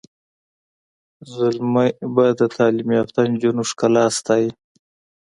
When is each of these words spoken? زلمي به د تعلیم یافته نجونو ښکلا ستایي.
زلمي 1.35 1.87
به 2.13 2.25
د 2.39 2.41
تعلیم 2.55 2.89
یافته 2.97 3.19
نجونو 3.31 3.61
ښکلا 3.69 4.05
ستایي. 4.17 4.49